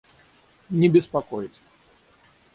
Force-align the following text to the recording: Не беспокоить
Не 0.71 0.89
беспокоить 0.89 1.61